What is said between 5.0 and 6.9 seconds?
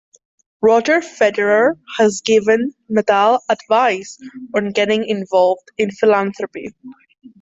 involved in philanthropy.